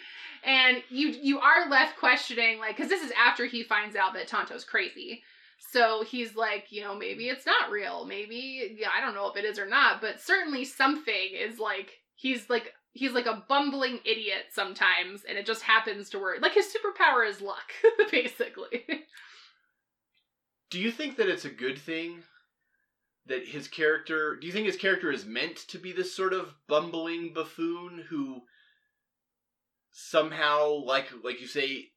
[0.45, 4.29] and you you are left questioning like because this is after he finds out that
[4.29, 5.23] tonto's crazy.
[5.73, 8.05] So he's like you know maybe it's not real.
[8.05, 11.91] Maybe yeah i don't know if it is or not but certainly something is like
[12.15, 16.55] he's like he's like a bumbling idiot sometimes and it just happens to work like
[16.55, 17.71] his superpower is luck
[18.11, 18.85] basically.
[20.71, 22.23] Do you think that it's a good thing
[23.29, 24.37] that his character?
[24.37, 28.43] Do you think his character is meant to be this sort of bumbling buffoon who
[29.91, 31.91] somehow, like like you say,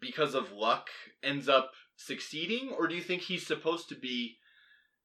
[0.00, 0.88] because of luck,
[1.22, 4.36] ends up succeeding, or do you think he's supposed to be?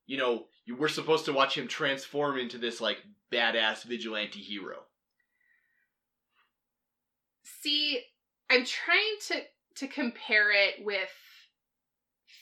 [0.05, 0.45] You know,
[0.77, 2.97] we're supposed to watch him transform into this like
[3.31, 4.83] badass vigilante hero.
[7.63, 8.01] see
[8.49, 9.41] i'm trying to
[9.75, 11.09] to compare it with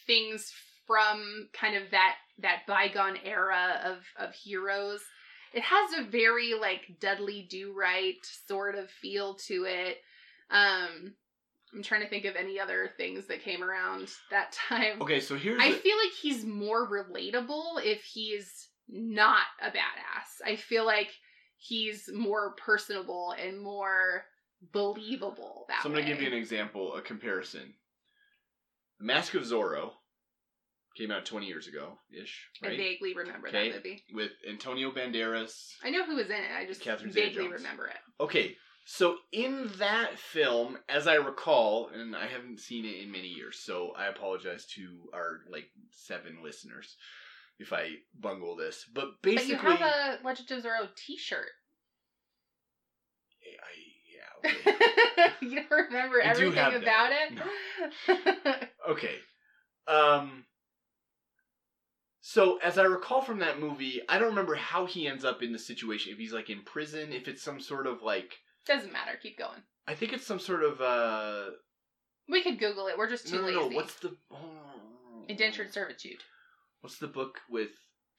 [0.08, 0.52] things
[0.86, 5.02] from kind of that that bygone era of of heroes
[5.54, 8.16] it has a very like dudley do right
[8.48, 9.98] sort of feel to it
[10.50, 11.14] um
[11.74, 15.02] I'm trying to think of any other things that came around that time.
[15.02, 20.46] Okay, so here's I the- feel like he's more relatable if he's not a badass.
[20.46, 21.08] I feel like
[21.56, 24.26] he's more personable and more
[24.74, 27.74] believable that so I'm gonna give you an example, a comparison.
[29.00, 29.92] Mask of Zorro
[30.98, 33.70] came out 20 years ago ish, I vaguely remember Okay.
[33.72, 34.04] that movie.
[34.14, 35.74] With Antonio Banderas.
[35.84, 36.52] I know who was in it.
[36.58, 37.98] I just Catherine vaguely remember it.
[38.20, 43.28] Okay, so in that film, as I recall, and I haven't seen it in many
[43.28, 46.98] years, so I apologize to our like seven listeners
[47.60, 48.86] if I bungle this.
[48.94, 51.46] But basically, but you have a Legend of Zorro T-shirt.
[53.64, 53.74] I,
[54.44, 55.34] yeah, okay.
[55.42, 57.32] you don't remember I everything about that.
[58.08, 58.70] it.
[58.90, 59.16] Okay.
[59.88, 60.46] Um
[62.22, 65.52] so as I recall from that movie, I don't remember how he ends up in
[65.52, 66.14] the situation.
[66.14, 69.18] If he's like in prison, if it's some sort of like Doesn't matter.
[69.22, 69.64] Keep going.
[69.88, 71.52] I think it's some sort of uh
[72.30, 72.98] We could Google it.
[72.98, 73.70] We're just too no, no, lazy.
[73.70, 74.38] no, what's the oh,
[75.28, 76.24] Indentured servitude.
[76.82, 77.70] What's the book with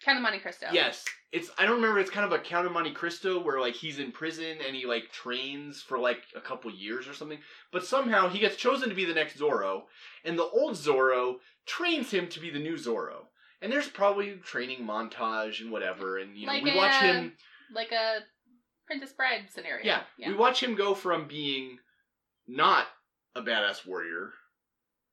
[0.05, 0.67] Count of Monte Cristo.
[0.73, 1.05] Yes.
[1.31, 3.99] It's I don't remember it's kind of a Count of Monte Cristo where like he's
[3.99, 7.39] in prison and he like trains for like a couple years or something.
[7.73, 9.83] But somehow he gets chosen to be the next Zorro,
[10.25, 11.37] and the old Zorro
[11.67, 13.27] trains him to be the new Zorro.
[13.63, 17.33] And there's probably training montage and whatever, and you know Like we a, watch him.
[17.73, 18.19] Like a
[18.87, 19.85] Princess Bride scenario.
[19.87, 20.29] Yeah, Yeah.
[20.29, 21.79] we watch him go from being
[22.47, 22.89] not
[23.37, 24.35] a badass warrior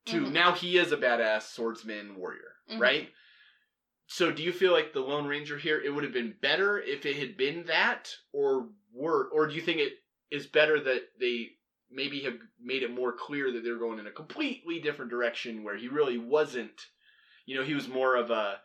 [0.05, 0.31] to Mhm.
[0.31, 2.79] now he is a badass swordsman warrior, Mhm.
[2.79, 3.13] right?
[4.07, 7.05] So do you feel like the Lone Ranger here it would have been better if
[7.05, 11.55] it had been that or were or do you think it is better that they
[11.91, 15.77] maybe have made it more clear that they're going in a completely different direction where
[15.77, 16.88] he really wasn't
[17.49, 18.57] you know he was more of a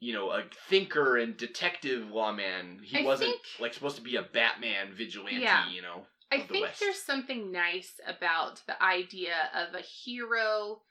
[0.00, 4.16] you know a thinker and detective lawman he I wasn't think- like supposed to be
[4.16, 5.68] a batman vigilante Yeah.
[5.70, 6.80] you know I think West.
[6.80, 10.82] there's something nice about the idea of a hero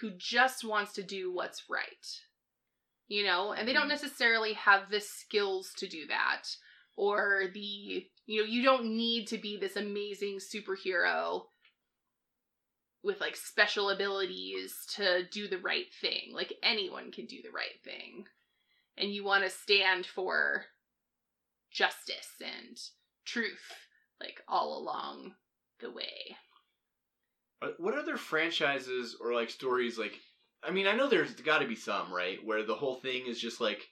[0.00, 2.06] who just wants to do what's right.
[3.08, 3.96] You know, and they don't Mhm.
[3.96, 6.42] necessarily have the skills to do that
[6.94, 11.46] or the, you know, you don't need to be this amazing superhero
[13.02, 16.32] with like special abilities to do the right thing.
[16.32, 18.24] Like anyone can do the right thing.
[18.96, 20.66] And you want to stand for
[21.70, 22.78] justice and
[23.24, 23.72] truth
[24.20, 25.32] like all along
[25.80, 26.36] the way.
[27.60, 30.18] Uh, What other franchises or like stories like
[30.64, 33.40] I mean, I know there's got to be some, right, where the whole thing is
[33.40, 33.88] just like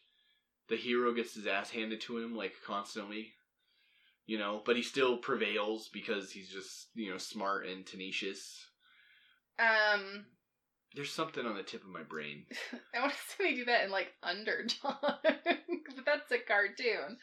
[0.69, 3.33] the hero gets his ass handed to him like constantly.
[4.27, 8.65] You know, but he still prevails because he's just, you know, smart and tenacious.
[9.61, 10.25] Um,
[10.95, 12.45] There's something on the tip of my brain.
[12.95, 14.73] I want to see they do that in like Underdog,
[15.23, 17.19] but that's a cartoon.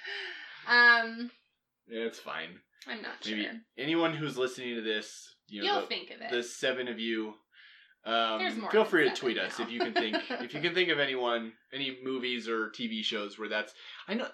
[0.67, 1.31] Um,
[1.87, 2.59] Yeah, it's fine.
[2.87, 3.51] I'm not Maybe sure.
[3.77, 6.31] anyone who's listening to this, you know, You'll the, think of it.
[6.31, 7.33] the seven of you,
[8.05, 9.65] There's um, more feel than free to seven tweet us now.
[9.65, 13.37] if you can think if you can think of anyone, any movies or TV shows
[13.39, 13.73] where that's.
[14.07, 14.27] I know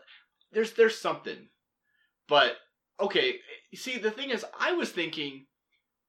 [0.51, 1.47] there's there's something,
[2.27, 2.57] but
[2.99, 3.37] okay.
[3.73, 5.45] See, the thing is, I was thinking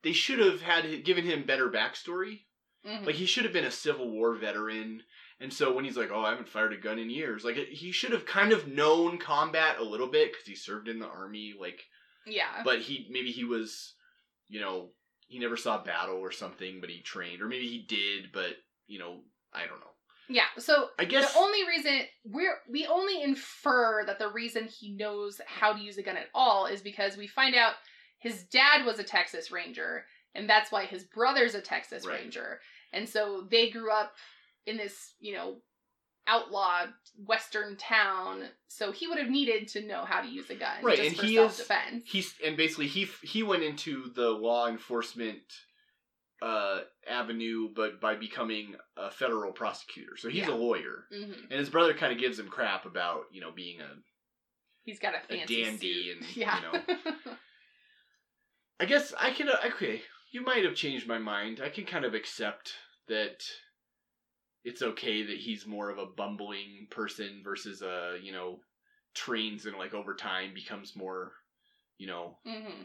[0.04, 2.44] they should have had given him better backstory.
[2.86, 3.06] Mhm.
[3.06, 5.02] Like he should have been a Civil War veteran.
[5.40, 7.90] And so when he's like, "Oh, I haven't fired a gun in years," like he
[7.90, 11.54] should have kind of known combat a little bit because he served in the army.
[11.58, 11.84] Like
[12.26, 12.62] yeah.
[12.64, 13.94] but he maybe he was
[14.48, 14.90] you know
[15.26, 18.98] he never saw battle or something but he trained or maybe he did but you
[18.98, 19.20] know
[19.52, 19.86] i don't know
[20.26, 20.46] yeah.
[20.56, 25.40] So i guess the only reason we're we only infer that the reason he knows
[25.46, 27.74] how to use a gun at all is because we find out
[28.24, 32.20] his dad was a Texas Ranger, and that's why his brother's a Texas Right.
[32.22, 32.58] Ranger,
[32.92, 34.12] and so they grew up
[34.66, 35.58] in this you know
[36.26, 36.86] outlaw
[37.26, 38.44] western town.
[38.66, 41.18] So he would have needed to know how to use a gun, Right, just and
[41.18, 42.04] for he is- defense.
[42.06, 45.42] he's and basically he he went into the law enforcement
[46.42, 50.54] uh avenue but by becoming a federal prosecutor so he's Yeah.
[50.54, 53.80] a lawyer hmm and his brother kind of gives him crap about you know being
[53.80, 53.88] a
[54.84, 56.16] He's got a fancy dandy suit.
[56.18, 56.56] and, yeah.
[56.56, 57.36] you know.
[58.80, 60.02] I guess i can uh, okay
[60.34, 61.60] you might have changed my mind.
[61.64, 62.72] I can kind of accept
[63.06, 63.44] that
[64.64, 68.58] it's okay that he's more of a bumbling person versus a you know
[69.14, 71.32] trains and like over time becomes more
[71.98, 72.82] you know hmm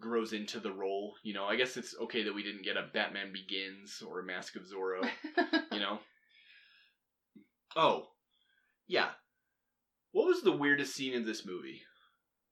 [0.00, 1.44] grows into the role you know.
[1.44, 4.62] I guess it's okay that we didn't get a batman begins or a mask of
[4.62, 5.08] zorro
[5.72, 6.00] you know?
[7.76, 8.08] Oh
[8.88, 9.10] yeah.
[10.10, 11.82] What was the weirdest scene in this movie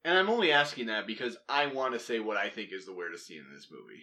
[0.04, 2.94] and i'm only asking that because i want to say what i think is the
[2.94, 4.02] weirdest scene in this movie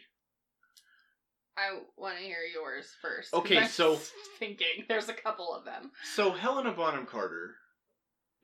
[1.58, 3.34] I want to hear yours first.
[3.34, 4.00] Okay, so-
[4.40, 5.92] thinking there's a couple of them.
[6.16, 7.56] So Helena Bonham Carter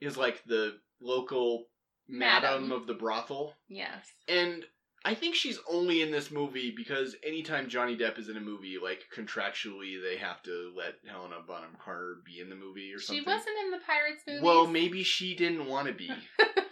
[0.02, 1.68] is like the local
[2.06, 2.72] madam, Madam.
[2.72, 4.06] of the brothel, Yes.
[4.28, 4.64] and
[5.02, 8.76] I think she's only in this movie because anytime Johnny Depp is in a movie,
[8.82, 13.24] like contractually, they have to let Helena Bonham Carter be in the movie or something.
[13.24, 14.42] She wasn't in the Pirates movie.
[14.44, 16.10] Well, maybe she didn't want to be,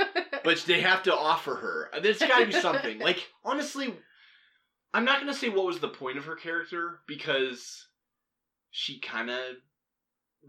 [0.44, 2.00] but they have to offer her.
[2.00, 2.98] There's got to be something.
[3.04, 3.92] Like honestly,
[4.92, 7.88] I'm not gonna say what was the point of her character because
[8.70, 9.38] she kind of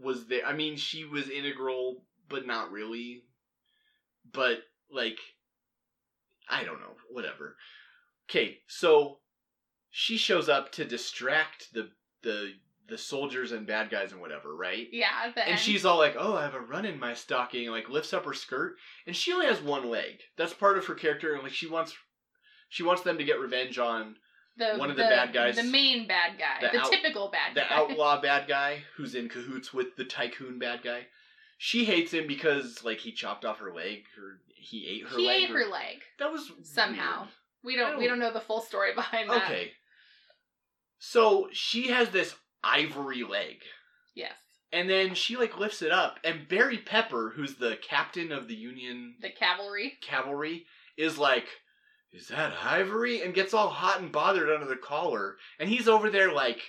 [0.00, 0.46] was there.
[0.46, 3.24] I mean, she was integral, but not really.
[4.32, 5.18] But like,
[6.48, 6.94] I don't know.
[7.10, 7.56] Whatever.
[8.28, 9.18] Okay, so
[9.90, 11.90] she shows up to distract the
[12.22, 12.52] the
[12.88, 14.86] the soldiers and bad guys and whatever, right?
[14.92, 15.58] yeah, And end.
[15.58, 18.34] she's all like, "Oh, I have a run in my stocking," like lifts up her
[18.34, 20.20] skirt, and she only has one leg.
[20.36, 21.94] That's part of her character, and like she wants,
[22.68, 24.16] she wants them to get revenge on
[24.56, 25.56] the, one of the bad guys.
[25.56, 27.62] the main bad guy, The the, out- typical bad guy.
[27.62, 31.06] the outlaw bad guy who's in cahoots with the tycoon bad guy.
[31.58, 35.26] She hates him because like he chopped off her leg or he ate her he
[35.26, 35.42] leg.
[35.44, 37.20] ate or- her leg That was somehow.
[37.20, 37.28] weird.
[37.64, 39.44] We don't, we don't- don't know the full story behind that.
[39.44, 39.72] Okay.
[40.98, 42.34] So she has this
[42.66, 43.56] ivory leg.
[44.14, 44.34] Yes,
[44.72, 48.54] And then she like lifts it up, and Barry Pepper, who's the captain of the
[48.54, 49.98] Union the cavalry.
[50.00, 51.46] cavalry is like,
[52.12, 56.10] "Is that ivory?" and gets all hot and bothered under the collar, and he's over
[56.10, 56.60] there like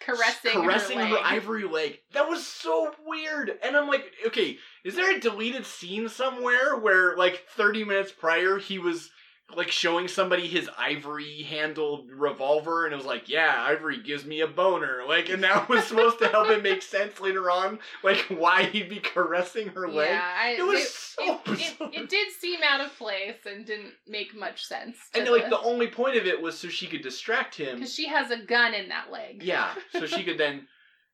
[0.00, 2.00] Caressing, caressing her, her, ivory leg.
[2.12, 7.16] That was so weird, and I'm like, okay, is there a deleted scene somewhere where
[7.16, 9.10] like 30 minutes prior he was
[9.56, 14.40] like showing somebody his ivory handled revolver and it was like yeah ivory gives me
[14.40, 18.18] a boner like and that was supposed to help it make sense later on like
[18.28, 20.74] why he'd be caressing her leg Yeah, I, it was
[21.18, 24.96] they- so it, it, it did seem out of place and didn't make much sense.
[25.14, 27.76] And like the only point of it was so she could distract him.
[27.76, 29.42] because she has a gun in that leg.
[29.42, 30.66] Yeah, so she could then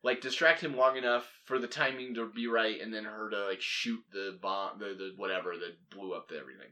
[0.05, 3.47] like distract him long enough for the timing to be right, and then her to
[3.49, 6.69] like shoot the bomb, the the whatever that blew up the everything.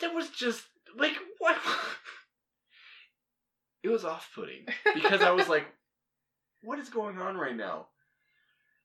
[0.00, 0.62] That was just
[0.96, 1.56] like what?
[3.82, 5.66] it was off-putting because I was like,
[6.62, 7.88] "What is going on right now?"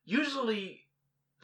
[0.05, 0.79] Usually.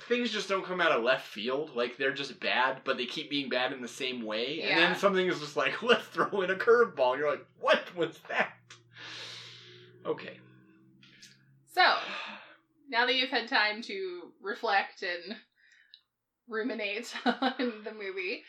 [0.09, 1.75] Things just don't come out of left field.
[1.75, 4.61] Like they're just bad, but they keep being bad in the same way.
[4.61, 7.17] And then something is just like, let's throw in a curveball.
[7.17, 8.51] You're like, what was that?
[10.05, 10.37] Okay.
[11.73, 11.81] So
[12.89, 15.35] now that you've had time to reflect and
[16.47, 17.53] ruminate on
[17.83, 18.43] the movie,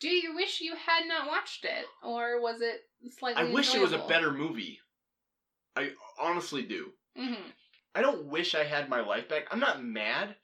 [0.00, 2.80] do you wish you had not watched it, or was it
[3.18, 3.42] slightly?
[3.42, 4.80] I wish it was a better movie.
[5.76, 6.92] I honestly do.
[7.16, 7.52] Mhm.
[7.94, 9.46] I don't wish I had my life back.
[9.50, 10.36] I'm not mad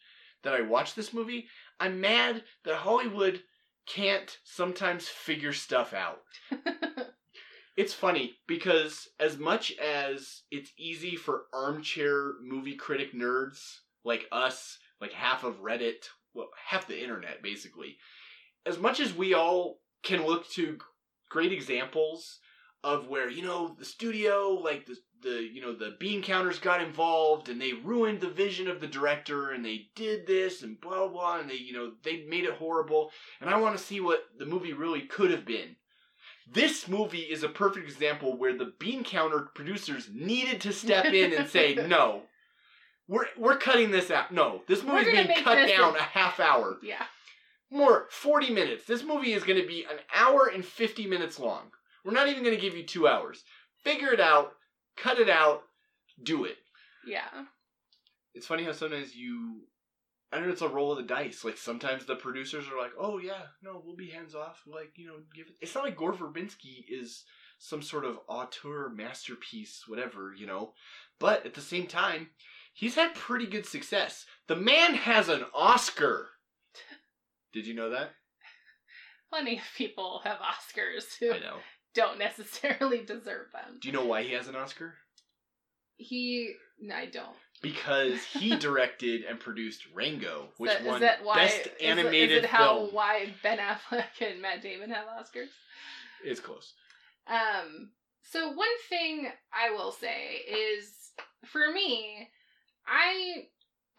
[0.43, 1.49] that I watched this movie.
[1.79, 3.43] I'm mad that Hollywood
[3.87, 6.23] can't sometimes figure stuff out.
[7.75, 14.79] It's funny because as much as it's easy for armchair movie critic nerds like us,
[15.01, 17.97] like half of Reddit, well, half the internet basically,
[18.67, 20.79] as much as we all can look to
[21.29, 22.41] great examples
[22.85, 26.83] of where you know the studio, like the the you know the bean counters got
[26.83, 31.09] involved and they ruined the vision of the director and they did this and blah
[31.09, 34.25] blah, and they you know they made it horrible and I want to see what
[34.39, 35.77] the movie really could have been.
[36.53, 41.33] This movie is a perfect example where the bean counter producers needed to step in
[41.33, 42.23] and say, "No,
[43.07, 44.33] we're we're cutting this out.
[44.33, 47.05] No, this movie's being cut down a half hour, yeah.
[47.73, 48.85] More forty minutes.
[48.85, 51.71] This movie is going to be an hour and fifty minutes long.
[52.05, 53.43] We're not even going to give you two hours.
[53.83, 54.53] Figure it out,
[54.97, 55.63] cut it out,
[56.23, 56.57] do it.
[57.07, 57.47] Yeah.
[58.35, 59.63] It's funny how sometimes you."
[60.33, 60.53] I don't know.
[60.53, 61.45] It's a roll of the dice.
[61.45, 65.07] Like sometimes the producers are like, "Oh yeah, no, we'll be hands off." Like you
[65.07, 65.55] know, give it.
[65.61, 67.25] It's not like Gore Verbinski is
[67.59, 70.73] some sort of auteur masterpiece, whatever you know.
[71.19, 72.31] But at the same time,
[72.73, 74.25] he's had pretty good success.
[74.49, 76.29] The man has an Oscar.
[77.53, 78.11] Did you know that?
[79.31, 81.57] Plenty of people have Oscars who I know.
[81.95, 83.79] don't necessarily deserve them.
[83.81, 84.95] Do you know why he has an Oscar?
[85.97, 87.37] He, no, I don't.
[87.63, 92.51] Because he directed and produced Rango, which that- won why, Best is Animated is it
[92.51, 92.89] how Film.
[92.93, 95.49] why Ben Affleck and Matt Damon have Oscars?
[96.25, 96.75] It's close.
[97.27, 97.91] Um,
[98.23, 100.93] so one thing I will say is,
[101.47, 102.29] for me,
[102.87, 103.45] I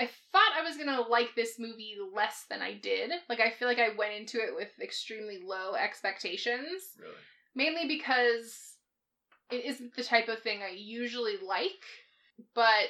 [0.03, 3.11] I thought I was gonna like this movie less than I did.
[3.29, 7.13] Like I feel like I went into it with extremely low expectations, Really.
[7.55, 8.75] mainly because
[9.51, 11.71] it isn't the type of thing I usually like.
[12.55, 12.89] But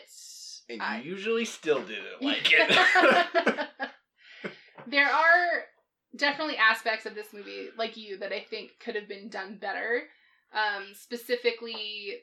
[0.70, 3.68] And I- usually still didn't like it.
[4.88, 5.64] there are
[6.16, 10.04] definitely aspects of this movie, like you, that I think could have been done better.
[10.54, 12.20] Um, specifically,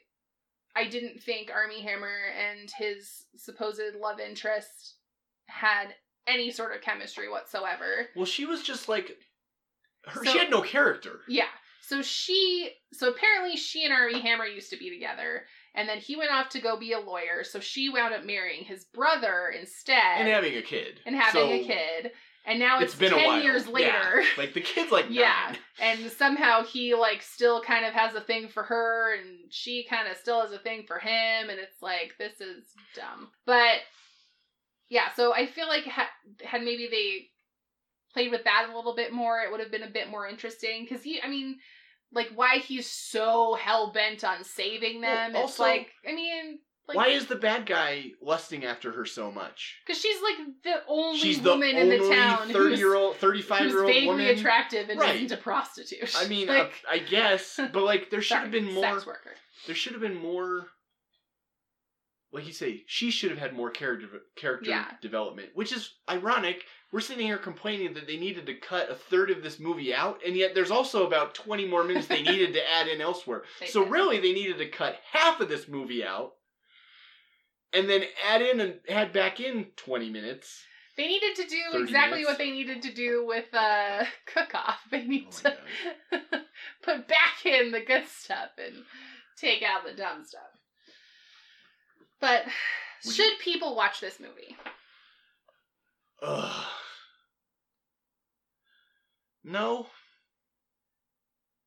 [0.75, 4.95] I didn't think Armie Hammer and his supposed love interest
[5.47, 5.87] had
[6.27, 8.07] any sort of chemistry whatsoever.
[8.15, 9.17] well, she was just like
[10.05, 10.23] her.
[10.23, 11.21] So- she had no character.
[11.27, 11.45] Yeah.
[11.83, 15.45] So she, so apparently she and Armie Hammer used to be together,
[15.75, 17.43] and then he went off to go be a lawyer.
[17.43, 21.51] So she wound up marrying his brother instead, and having a kid, and having So
[21.51, 22.11] a kid.
[22.45, 23.41] And now it's, it's been ten a while.
[23.43, 23.71] years Yeah.
[23.73, 24.23] later.
[24.37, 25.33] Like the kid's like Yeah.
[25.49, 25.57] nine.
[26.03, 30.07] and somehow he like still kind of has a thing for her and she kind
[30.07, 32.63] of still has a thing for him and it's like this is
[32.95, 33.79] dumb but
[34.89, 36.09] yeah so i feel like ha-
[36.43, 37.27] had maybe they
[38.13, 40.83] played with that a little bit more it would have been a bit more interesting
[40.83, 41.57] because he i mean
[42.13, 46.59] like why he's so hell-bent on saving them Well, it's like i mean
[46.95, 49.77] like Why is the bad guy lusting after her so much?
[49.85, 53.15] because she's like the only She's the woman only in the town thirty year old,
[53.17, 54.27] thirty five year old vaguely woman.
[54.27, 55.15] attractive and Right.
[55.21, 58.71] isn't a prostitute I mean, like, I, I guess, but like there should have been
[58.73, 58.83] more.
[58.83, 59.31] sex worker
[59.67, 60.67] There should have been more.
[62.33, 64.85] Like you say, she should have had more character character Yeah.
[65.01, 66.63] development, which is ironic.
[66.93, 70.19] We're sitting here complaining that they needed to cut a third of this movie out,
[70.25, 73.43] and yet there's also about 20 more minutes they needed to add in elsewhere.
[73.59, 73.91] They so did.
[73.91, 76.33] really, they needed to cut half of this movie out,
[77.73, 80.63] and then add in and add back in 20 minutes.
[80.97, 82.29] They needed to do exactly minutes.
[82.29, 84.81] what they needed to do with uh, Cook Off.
[84.91, 85.49] They need Oh
[86.11, 86.19] to
[86.83, 88.83] put back in the good stuff and
[89.37, 90.41] take out the dumb stuff.
[92.19, 92.43] But
[93.05, 94.55] Would should people watch this movie?
[96.21, 96.65] Ugh.
[99.43, 99.87] No.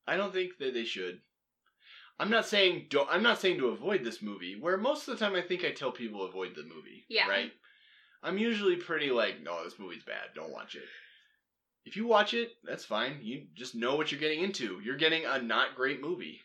[0.06, 1.20] I don't think that they should.
[2.18, 4.56] I'm not saying don't, I'm not saying to avoid this movie.
[4.58, 7.04] Where most of the time I think I tell people avoid the movie.
[7.08, 7.28] Yeah.
[7.28, 7.52] Right.
[8.22, 10.30] I'm usually pretty like, no, this movie's bad.
[10.34, 10.84] Don't watch it.
[11.84, 13.18] If you watch it, that's fine.
[13.20, 14.80] You just know what you're getting into.
[14.82, 16.40] You're getting a not great movie.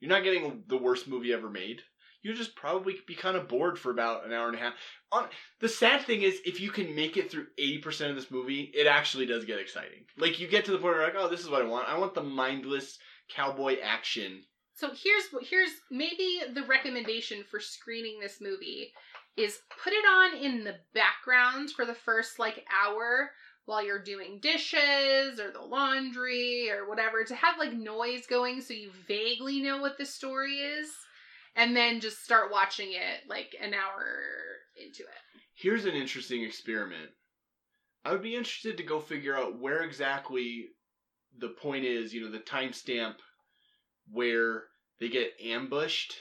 [0.00, 1.82] You're not getting the worst movie ever made.
[2.22, 4.74] You'll just probably be kind of bored for about an hour and a half.
[5.12, 5.26] On
[5.60, 8.70] the sad thing is, if you can make it through eighty percent of this movie,
[8.74, 10.04] it actually does get exciting.
[10.16, 11.88] Like you get to the point where you're like, oh, this is what I want.
[11.88, 12.98] I want the mindless
[13.34, 14.42] cowboy action.
[14.80, 18.94] So here's here's maybe the recommendation for screening this movie
[19.36, 23.30] is put it on in the background for the first like hour
[23.66, 28.72] while you're doing dishes or the laundry or whatever to have like noise going so
[28.72, 30.88] you vaguely know what the story is
[31.56, 34.22] and then just start watching it like an hour
[34.82, 35.42] into it.
[35.56, 37.10] Here's an interesting experiment.
[38.06, 40.68] I would be interested to go figure out where exactly
[41.36, 42.14] the point is.
[42.14, 43.16] You know, the timestamp
[44.10, 44.64] where
[45.00, 46.14] they get ambushed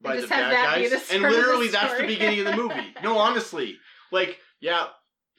[0.00, 2.94] by the bad guys, and of the literally that's the beginning of the movie.
[3.02, 3.78] No, honestly,
[4.10, 4.86] like yeah,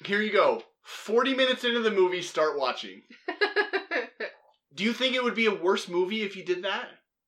[0.06, 0.64] here you go.
[0.82, 3.04] Forty minutes into the movie, start watching.
[4.76, 6.88] Do you think it would be a worse movie if you did that?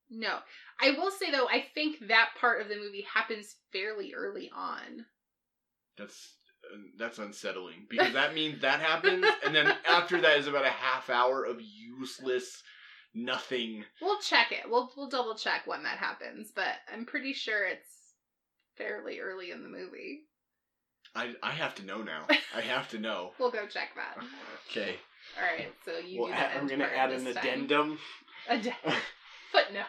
[0.10, 0.40] no.
[0.82, 5.06] I will say though, I think that part of the movie happens fairly early on.
[5.98, 6.34] That's
[6.66, 10.70] uh, that's unsettling because that means that happens, and then after that is about a
[10.70, 12.62] half hour of useless
[13.16, 13.84] nothing.
[14.02, 14.70] We'll check it.
[14.70, 18.14] We'll we'll double check when that happens, but I'm pretty sure it's
[18.78, 20.24] fairly early in the movie.
[21.16, 22.28] I I have to know now.
[22.54, 23.32] I have to know.
[23.40, 24.24] We'll go check that.
[24.70, 24.96] Okay,
[25.38, 27.98] All right, so you well, do I'm gonna add an addendum.
[28.50, 28.76] Add-
[29.52, 29.86] footnote.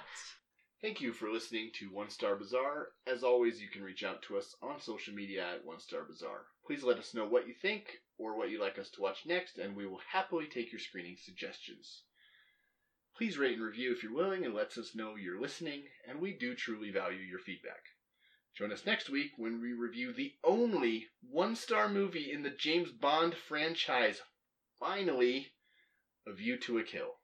[0.80, 2.88] Thank you for listening to One Star Bazaar.
[3.10, 6.42] As always, you can reach out to us on social media at One Star Bazaar.
[6.66, 7.86] Please let us know what you think
[8.18, 11.16] or what you'd like us to watch next, and we will happily take your screening
[11.22, 12.02] suggestions.
[13.16, 16.34] Please rate and review if you're willing, and lets us know you're listening, and we
[16.34, 17.82] do truly value your feedback.
[18.54, 22.90] Join us next week when we review the only one star movie in the James
[22.90, 24.20] Bond franchise.
[24.78, 25.52] Finally,
[26.26, 27.14] A View to a Kill.